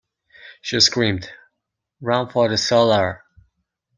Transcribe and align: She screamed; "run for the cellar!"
She 0.63 0.79
screamed; 0.79 1.29
"run 2.01 2.27
for 2.27 2.49
the 2.49 2.57
cellar!" 2.57 3.21